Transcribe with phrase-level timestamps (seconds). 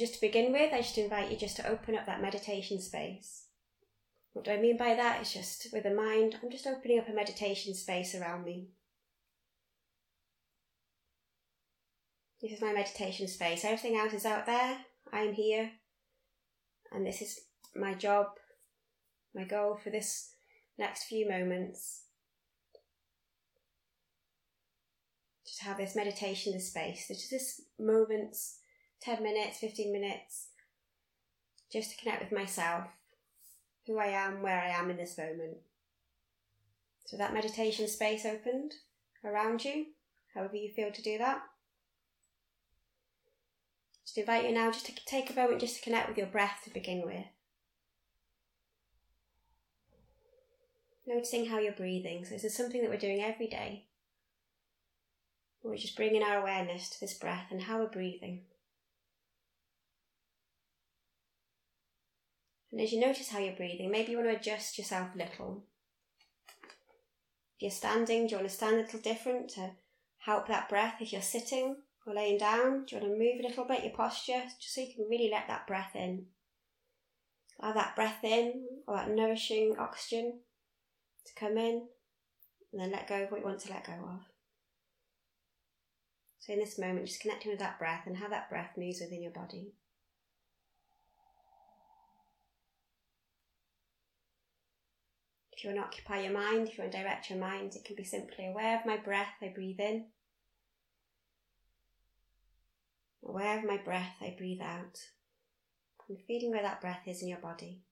[0.00, 3.48] Just to begin with, I just invite you just to open up that meditation space.
[4.32, 5.20] What do I mean by that?
[5.20, 8.68] It's just with the mind, I'm just opening up a meditation space around me.
[12.40, 13.62] This is my meditation space.
[13.62, 14.78] Everything else is out there.
[15.12, 15.70] I am here.
[16.90, 17.38] And this is
[17.76, 18.28] my job,
[19.34, 20.30] my goal for this
[20.78, 22.04] next few moments.
[25.46, 27.06] Just have this meditation, this space.
[27.06, 28.59] Just this moments
[29.02, 30.48] 10 minutes, 15 minutes,
[31.72, 32.84] just to connect with myself,
[33.86, 35.58] who I am, where I am in this moment.
[37.06, 38.74] So that meditation space opened
[39.24, 39.86] around you,
[40.34, 41.42] however you feel to do that.
[44.04, 46.60] Just invite you now just to take a moment just to connect with your breath
[46.64, 47.26] to begin with.
[51.06, 52.24] Noticing how you're breathing.
[52.24, 53.86] So this is something that we're doing every day.
[55.62, 58.42] We're just bringing our awareness to this breath and how we're breathing.
[62.72, 65.64] And as you notice how you're breathing, maybe you want to adjust yourself a little.
[67.56, 69.70] If you're standing, do you want to stand a little different to
[70.18, 70.96] help that breath?
[71.00, 73.92] If you're sitting or laying down, do you want to move a little bit your
[73.92, 76.26] posture just so you can really let that breath in?
[77.58, 80.40] Allow that breath in or that nourishing oxygen
[81.26, 81.86] to come in
[82.72, 84.20] and then let go of what you want to let go of.
[86.38, 89.22] So, in this moment, just connecting with that breath and how that breath moves within
[89.22, 89.74] your body.
[95.60, 97.84] If you want to occupy your mind, if you want to direct your mind, it
[97.84, 100.06] can be simply aware of my breath, I breathe in.
[103.22, 104.96] Aware of my breath, I breathe out.
[106.08, 107.82] And feeling where that breath is in your body.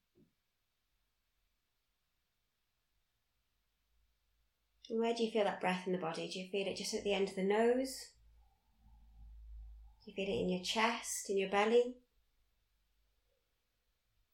[4.89, 6.27] And where do you feel that breath in the body?
[6.27, 8.07] Do you feel it just at the end of the nose?
[10.03, 11.97] Do you feel it in your chest, in your belly?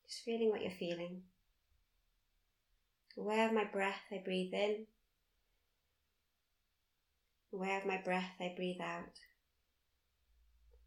[0.08, 1.24] Just feeling what you're feeling.
[3.18, 4.88] Aware of my breath, I breathe in.
[7.54, 9.20] Aware of my breath, I breathe out.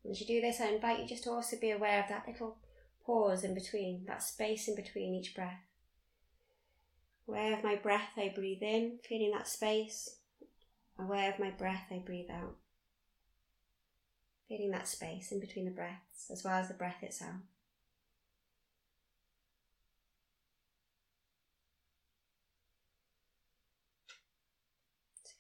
[0.05, 2.27] And as you do this, I invite you just to also be aware of that
[2.27, 2.59] little
[3.05, 5.61] pause in between, that space in between each breath.
[7.27, 10.17] Aware of my breath, I breathe in, feeling that space.
[10.99, 12.57] Aware of my breath, I breathe out.
[14.49, 17.37] Feeling that space in between the breaths, as well as the breath itself.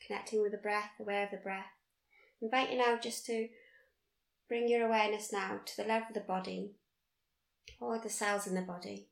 [0.08, 1.66] Connecting with the breath, aware of the breath.
[2.40, 3.48] Invite you now just to
[4.48, 6.72] bring your awareness now to the level of the body,
[7.78, 9.08] or the cells in the body.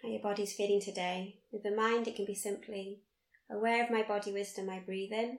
[0.00, 1.40] How your body's feeling today.
[1.50, 3.00] With the mind, it can be simply
[3.50, 5.38] aware of my body wisdom, I breathe in.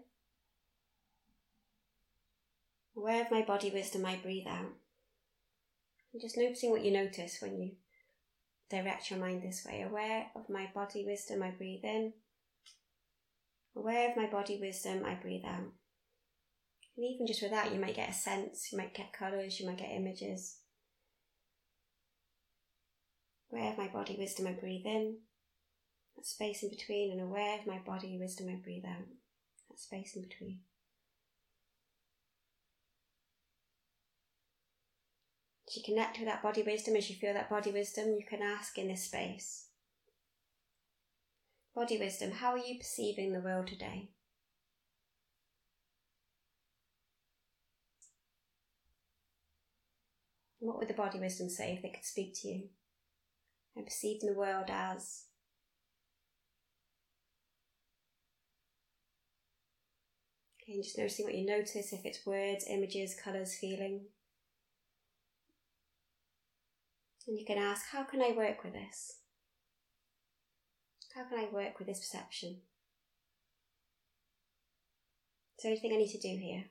[2.95, 4.73] Aware of my body wisdom, I breathe out.
[6.11, 7.71] And just noticing what you notice when you
[8.69, 9.81] direct your mind this way.
[9.81, 12.13] Aware of my body wisdom, I breathe in.
[13.75, 15.73] Aware of my body wisdom, I breathe out.
[16.95, 19.66] And even just with that, you might get a sense, you might get colours, you
[19.66, 20.57] might get images.
[23.51, 25.17] Aware of my body wisdom, I breathe in.
[26.16, 29.07] That space in between, and aware of my body wisdom, I breathe out.
[29.69, 30.59] That space in between.
[35.67, 38.44] As you connect with that body wisdom, as you feel that body wisdom, you can
[38.44, 39.69] ask in this space
[41.75, 44.09] Body wisdom, how are you perceiving the world today?
[50.59, 52.63] What would the body wisdom say if they could speak to you?
[53.75, 55.23] I'm perceiving the world as.
[60.62, 64.06] Okay, just noticing what you notice, if it's words, images, colours, feeling.
[67.28, 69.22] And you can ask, how can I work with this?
[71.16, 72.57] How can I work with this perception?
[75.57, 76.63] Is there anything I need to do here?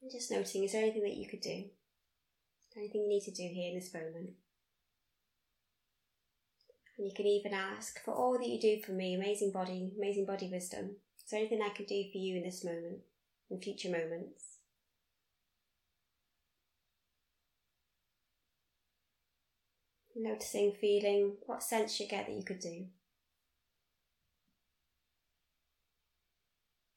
[0.00, 1.64] And just noting, is there anything that you could do?
[2.76, 4.30] Anything you need to do here in this moment?
[6.98, 10.26] And you can even ask for all that you do for me, amazing body, amazing
[10.26, 10.96] body wisdom.
[11.18, 13.00] Is there anything I can do for you in this moment,
[13.50, 14.51] in future moments?
[20.14, 22.86] Noticing, feeling what sense you get that you could do.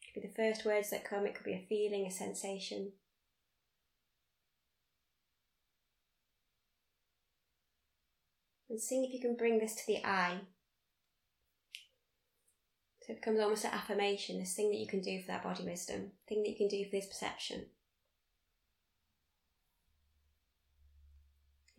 [0.01, 2.91] It could be the first words that come, it could be a feeling, a sensation.
[8.69, 10.39] And seeing if you can bring this to the eye.
[13.01, 15.63] So it becomes almost an affirmation, this thing that you can do for that body
[15.63, 17.67] wisdom, thing that you can do for this perception.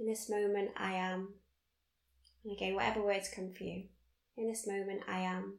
[0.06, 1.30] In this moment, I am.
[2.44, 3.86] And again, whatever words come for you.
[4.36, 5.54] In this moment, I am.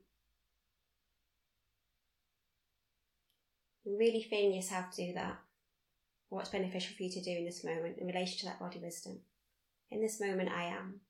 [3.86, 5.38] And really feeling yourself do that.
[6.30, 9.20] What's beneficial for you to do in this moment in relation to that body wisdom.
[9.92, 11.02] In this moment, I am.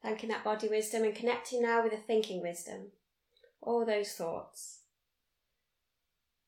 [0.00, 2.92] Thanking that body wisdom and connecting now with the thinking wisdom.
[3.60, 4.82] All those thoughts.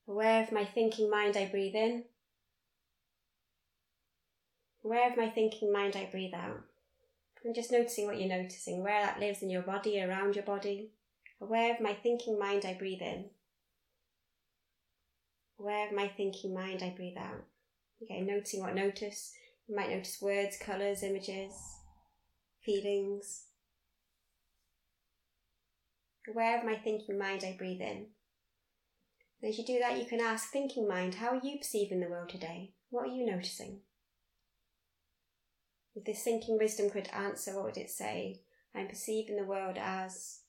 [0.06, 2.05] Aware of my thinking mind, I breathe in.
[4.88, 6.61] Aware of my thinking mind, I breathe out.
[7.44, 10.93] And just noticing what you're noticing, where that lives in your body, around your body.
[11.43, 13.26] Aware of my thinking mind, I breathe in.
[15.61, 17.44] Aware of my thinking mind, I breathe out.
[18.02, 19.35] Okay, noticing what notice.
[19.67, 21.52] You might notice words, colours, images,
[22.64, 23.43] feelings.
[26.26, 28.06] Aware of my thinking mind, I breathe in.
[29.43, 32.08] And as you do that, you can ask thinking mind, how are you perceiving the
[32.08, 32.73] world today?
[32.88, 33.81] What are you noticing?
[35.99, 38.39] If this thinking wisdom could answer, what would it say?
[38.73, 40.43] I'm perceiving the world as.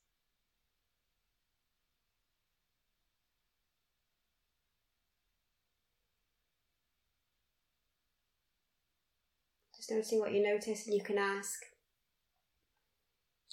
[9.76, 11.58] Just noticing what you notice, and you can ask,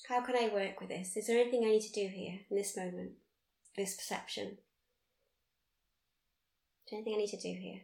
[0.07, 1.17] How can I work with this?
[1.17, 3.13] Is there anything I need to do here in this moment,
[3.75, 4.59] this perception?
[6.85, 7.81] Is there anything I need to do here?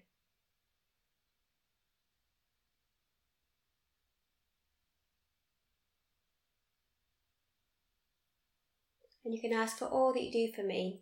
[9.26, 11.02] And you can ask for all that you do for me.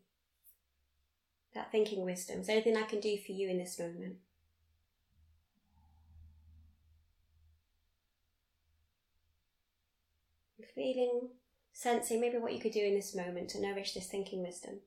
[1.54, 2.42] That thinking wisdom.
[2.42, 4.18] Is there anything I can do for you in this moment?
[10.76, 11.30] feeling,
[11.74, 14.80] sensing maybe what you could do in this moment to nourish this thinking wisdom.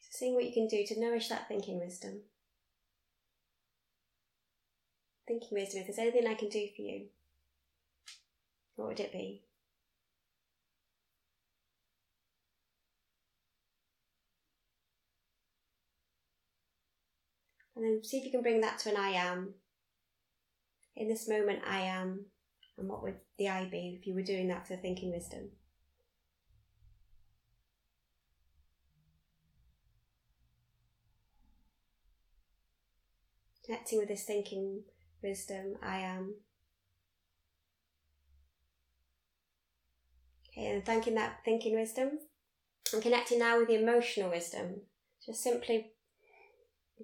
[0.00, 2.22] So seeing what you can do to nourish that thinking wisdom.
[5.32, 7.06] Thinking wisdom, if there's anything I can do for you,
[8.76, 9.40] what would it be?
[17.74, 19.54] And then see if you can bring that to an I am.
[20.96, 22.26] In this moment, I am.
[22.76, 25.48] And what would the I be if you were doing that for thinking wisdom?
[33.64, 34.82] Connecting with this thinking
[35.22, 36.34] wisdom, I am.
[40.48, 42.18] Okay, and thanking that thinking wisdom.
[42.92, 44.82] And connecting now with the emotional wisdom.
[45.24, 45.92] Just simply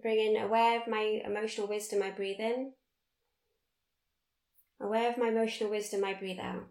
[0.03, 2.73] bringing aware of my emotional wisdom, I breathe in.
[4.81, 6.67] Aware of my emotional wisdom, I breathe out.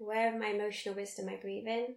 [0.00, 1.94] Aware of my emotional wisdom, I breathe in.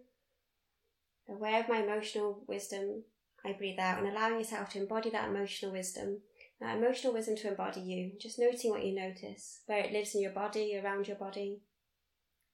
[1.30, 3.04] Aware of my emotional wisdom,
[3.46, 6.20] I breathe out, and allowing yourself to embody that emotional wisdom,
[6.60, 8.12] that emotional wisdom to embody you.
[8.20, 11.62] Just noting what you notice, where it lives in your body, around your body.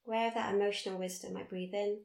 [0.09, 1.99] Of that emotional wisdom, I breathe in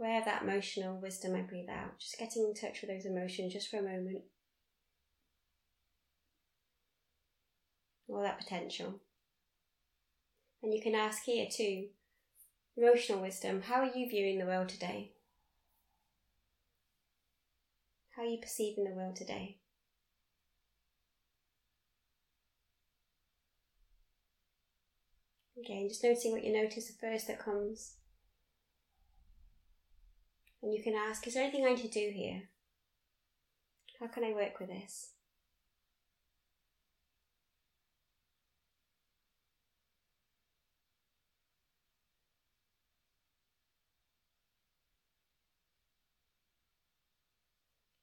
[0.00, 3.68] of that emotional wisdom I breathe out, just getting in touch with those emotions just
[3.68, 4.22] for a moment.
[8.08, 9.00] All that potential.
[10.62, 11.88] And you can ask here too
[12.76, 15.12] emotional wisdom, how are you viewing the world today?
[18.18, 19.58] How you perceiving the world today?
[25.56, 27.94] Again, just noticing what you notice the first that comes.
[30.60, 32.42] And you can ask, is there anything I need to do here?
[34.00, 35.10] How can I work with this?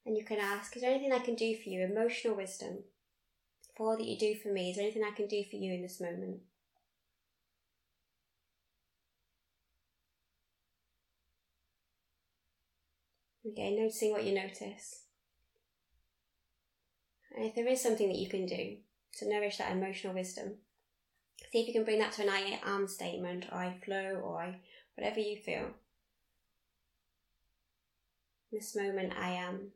[0.06, 1.82] And you can ask, is there anything I can do for you?
[1.82, 2.84] Emotional wisdom.
[3.76, 5.74] For all that you do for me, is there anything I can do for you
[5.74, 6.42] in this moment?
[13.46, 15.02] Again, noticing what you notice.
[17.36, 18.78] And if there is something that you can do
[19.18, 20.56] to nourish that emotional wisdom,
[21.52, 24.42] see if you can bring that to an I am statement, or I flow, or
[24.42, 24.60] I,
[24.96, 25.66] whatever you feel.
[28.52, 29.72] In this moment, I am.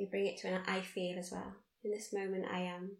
[0.00, 1.52] You bring it to an I feel as well.
[1.84, 2.92] In this moment, I am.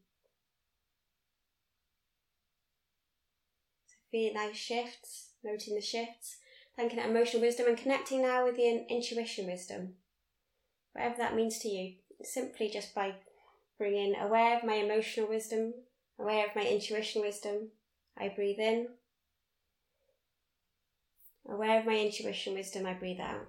[4.11, 6.39] feeling those shifts, noting the shifts,
[6.77, 9.95] thanking that emotional wisdom and connecting now with the intuition wisdom.
[10.93, 13.15] Whatever that means to you, simply just by
[13.79, 15.73] bringing aware of my emotional wisdom,
[16.19, 17.69] aware of my intuition wisdom,
[18.19, 18.89] I breathe in.
[21.49, 23.47] Aware of my intuition wisdom, I breathe out.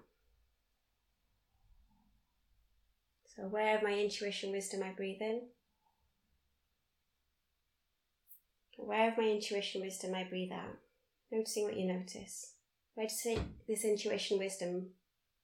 [3.36, 5.42] So, aware of my intuition wisdom, I breathe in.
[8.78, 10.78] Aware of my intuition wisdom, I breathe out.
[11.32, 12.54] Noticing what you notice.
[12.96, 13.24] Where does
[13.68, 14.88] this intuition wisdom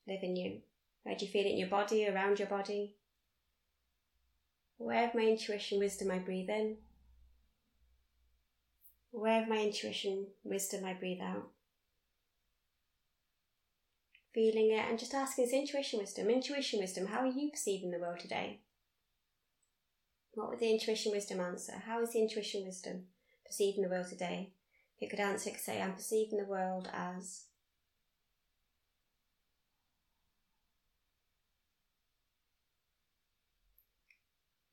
[0.08, 0.58] live in you?
[1.03, 2.96] Where do you feel it in your body, around your body?
[4.79, 6.77] Aware of my intuition wisdom, I breathe in.
[9.13, 11.48] Aware of my intuition wisdom, I breathe out.
[14.38, 17.98] Feeling it and just asking this intuition wisdom, intuition wisdom, how are you perceiving the
[17.98, 18.60] world today?
[20.36, 21.82] What would the intuition wisdom answer?
[21.88, 23.06] How is the intuition wisdom
[23.48, 24.51] perceiving the world today?
[24.96, 27.46] If it could answer, it could say, I'm perceiving the world as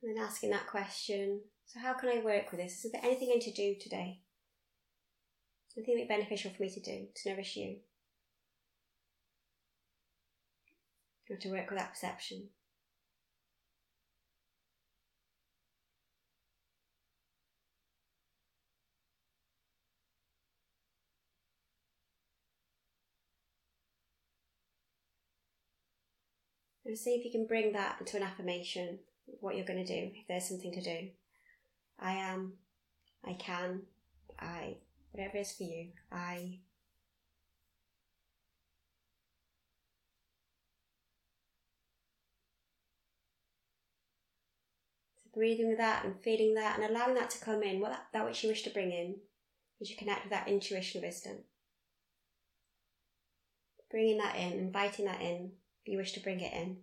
[0.02, 2.84] And then asking that question so, how can I work with this?
[2.84, 4.20] Is there anything I need to do today?
[5.74, 7.76] Anything that beneficial for me to do to nourish you?
[11.34, 12.44] Or to work with that perception?
[26.86, 29.00] And see if you can bring that into an affirmation
[29.40, 31.08] what you're going to do, if there's something to do.
[31.98, 32.52] I am,
[33.24, 33.80] I can,
[34.38, 34.76] I,
[35.10, 36.60] whatever it is for you, I.
[45.34, 48.24] breathing with that and feeling that and allowing that to come in, what that, that
[48.24, 49.16] which you wish to bring in,
[49.80, 51.38] as you connect with that intuition wisdom.
[53.90, 56.78] Bringing that in, inviting that in, if you wish to bring it in.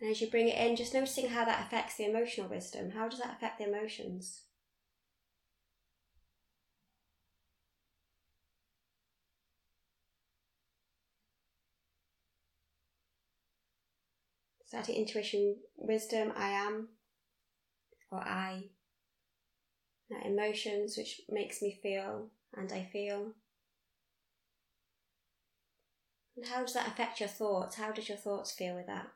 [0.00, 2.92] And as you bring it in, just noticing how that affects the emotional wisdom.
[2.92, 4.42] How does that affect the emotions?
[14.72, 16.88] That intuition, wisdom, I am,
[18.10, 18.64] or I.
[20.10, 23.32] That emotions which makes me feel and I feel.
[26.36, 27.76] And how does that affect your thoughts?
[27.76, 29.08] How does your thoughts feel with that?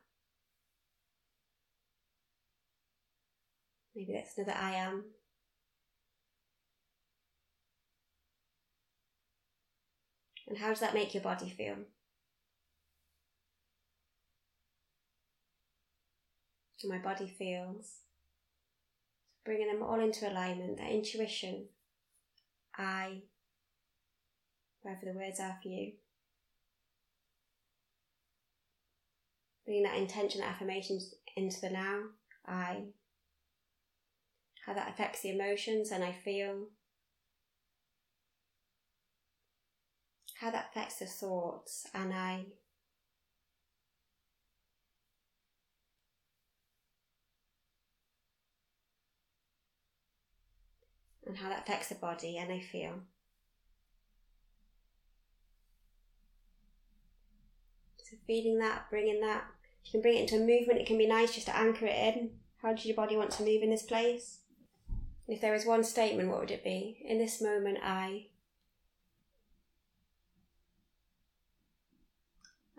[3.95, 5.05] Maybe that's another I am.
[10.47, 11.77] And how does that make your body feel?
[16.83, 18.01] My body feels.
[19.43, 21.65] Bringing them all into alignment, that intuition,
[22.75, 23.21] I,
[24.81, 25.93] wherever the words are for you.
[29.65, 32.01] Bringing that intention, affirmations into the now,
[32.47, 32.85] I
[34.65, 36.67] how that affects the emotions and I feel
[40.39, 42.45] how that affects the thoughts and I
[51.25, 52.93] and how that affects the body and I feel.
[58.03, 59.45] So feeling that, bringing that,
[59.83, 60.79] you can bring it into a movement.
[60.79, 62.31] It can be nice just to anchor it in.
[62.61, 64.39] How does your body want to move in this place?
[65.27, 67.03] And If there was one statement, what would it be?
[67.07, 68.27] In this moment, I.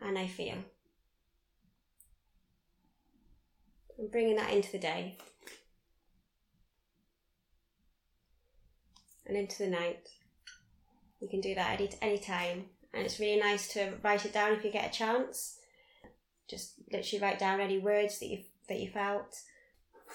[0.01, 0.59] And I feel.
[3.99, 5.17] And bringing that into the day.
[9.27, 10.09] And into the night.
[11.21, 12.67] You can do that at any, time.
[12.95, 15.59] And it's really nice to write it down if you get a chance.
[16.49, 19.37] Just literally write down any words that you that you felt,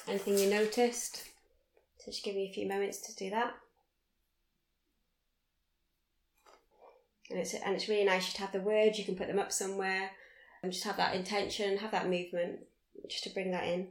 [0.08, 1.26] anything you noticed.
[2.00, 3.54] So just give me a few moments to do that.
[7.30, 8.98] And it's and it's really nice to have the words.
[8.98, 10.12] You can put them up somewhere,
[10.64, 12.60] and just have that intention, have that movement,
[13.10, 13.90] just to bring that in.